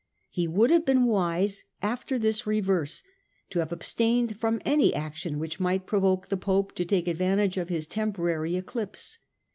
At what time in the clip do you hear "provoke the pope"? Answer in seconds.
5.85-6.73